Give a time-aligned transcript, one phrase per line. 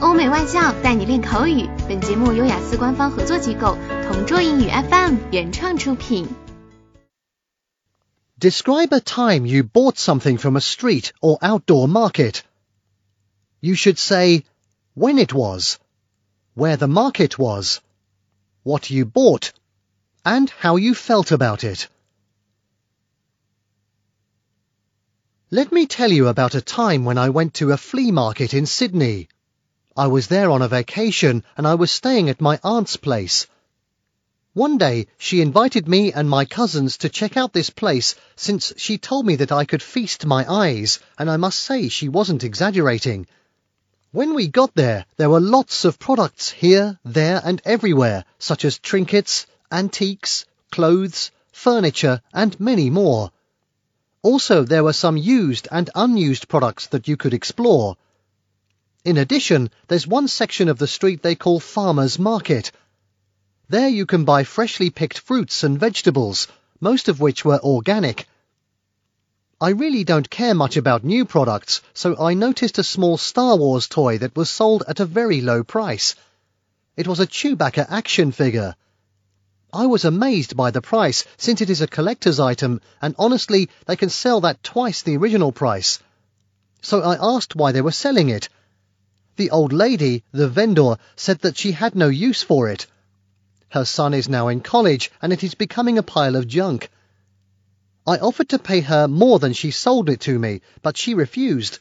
[0.00, 1.68] 欧美外教带你练口语。
[1.88, 6.28] 本节目由雅思官方合作机构同桌英语 FM 原创出品。
[8.38, 12.42] Describe a time you bought something from a street or outdoor market.
[13.60, 14.44] You should say
[14.94, 15.78] when it was,
[16.54, 17.80] where the market was,
[18.62, 19.52] what you bought,
[20.24, 21.88] and how you felt about it.
[25.50, 28.66] Let me tell you about a time when I went to a flea market in
[28.66, 29.28] Sydney.
[29.98, 33.46] I was there on a vacation and I was staying at my aunt's place.
[34.52, 38.98] One day she invited me and my cousins to check out this place since she
[38.98, 43.26] told me that I could feast my eyes and I must say she wasn't exaggerating.
[44.12, 48.78] When we got there, there were lots of products here, there and everywhere, such as
[48.78, 53.32] trinkets, antiques, clothes, furniture and many more.
[54.22, 57.96] Also, there were some used and unused products that you could explore.
[59.06, 62.72] In addition, there's one section of the street they call Farmer's Market.
[63.68, 66.48] There you can buy freshly picked fruits and vegetables,
[66.80, 68.26] most of which were organic.
[69.60, 73.86] I really don't care much about new products, so I noticed a small Star Wars
[73.86, 76.16] toy that was sold at a very low price.
[76.96, 78.74] It was a Chewbacca action figure.
[79.72, 83.94] I was amazed by the price, since it is a collector's item, and honestly, they
[83.94, 86.00] can sell that twice the original price.
[86.82, 88.48] So I asked why they were selling it,
[89.36, 92.86] the old lady, the vendor, said that she had no use for it.
[93.68, 96.90] Her son is now in college and it is becoming a pile of junk.
[98.06, 101.80] I offered to pay her more than she sold it to me, but she refused.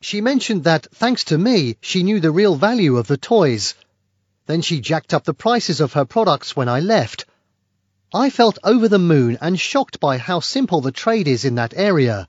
[0.00, 3.74] She mentioned that, thanks to me, she knew the real value of the toys.
[4.46, 7.26] Then she jacked up the prices of her products when I left.
[8.12, 11.74] I felt over the moon and shocked by how simple the trade is in that
[11.76, 12.28] area.